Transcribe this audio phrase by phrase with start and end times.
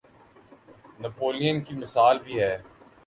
[1.01, 2.55] نپولین کی مثال بھی ہے۔